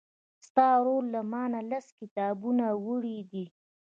[0.47, 3.45] ستا ورور له مانه لس کتابونه وړي دي.